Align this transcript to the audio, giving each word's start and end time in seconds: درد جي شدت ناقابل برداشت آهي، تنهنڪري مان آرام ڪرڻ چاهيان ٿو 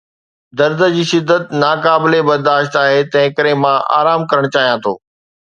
درد 0.57 0.79
جي 0.95 1.03
شدت 1.09 1.43
ناقابل 1.63 2.15
برداشت 2.29 2.79
آهي، 2.83 2.97
تنهنڪري 3.11 3.53
مان 3.65 3.77
آرام 4.01 4.27
ڪرڻ 4.33 4.51
چاهيان 4.59 4.85
ٿو 4.89 4.97